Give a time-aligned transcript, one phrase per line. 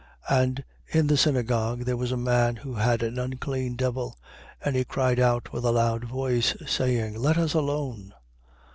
[0.31, 0.39] 4:33.
[0.43, 4.17] And in the synagogue there was a man who had an unclean devil:
[4.65, 6.69] and he cried out with a loud voice, 4:34.
[6.69, 8.11] Saying: Let us alone.